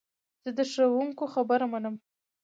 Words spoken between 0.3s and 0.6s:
زه د